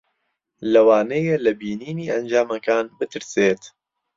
لەوانەیە 0.73 1.35
لە 1.45 1.51
بینینی 1.59 2.11
ئەنجامەکان 2.13 2.85
بترسێت. 2.97 3.61